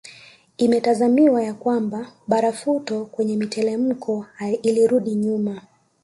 [0.57, 4.25] Imetazamiwa ya kwamba barafuto kwenye mitelemko
[4.63, 5.61] ilirudi nyuma